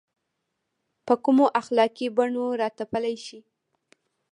په 1.05 1.13
کومو 1.23 1.45
اخلاقي 1.61 2.07
بڼو 2.17 2.45
راتپلی 2.61 3.15
شي. 3.25 3.39